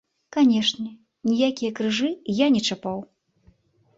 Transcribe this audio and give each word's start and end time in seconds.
Канечне, 0.35 0.85
ніякія 1.31 1.71
крыжы 1.79 2.09
я 2.37 2.47
не 2.55 2.61
чапаў. 2.71 2.97